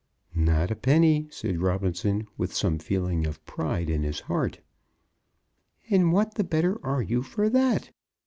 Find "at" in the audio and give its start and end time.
3.91-3.99